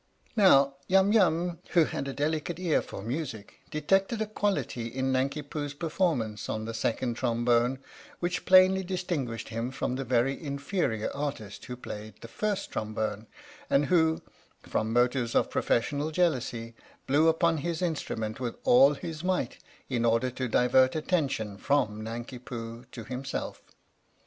[0.35, 5.43] Now Yum Yum, who had a delicate ear for music, detected a quality in Nanki
[5.43, 7.77] Poo's performance on the second trombone
[8.19, 13.27] which plainly distinguished him from the very inferior artist who played the first trombone,
[13.69, 14.23] and who,
[14.63, 16.73] from motives of professional jealousy,
[17.05, 22.39] blew upon his instrument with all his might in order to divert attention from Nanki
[22.39, 23.61] Poo to himself.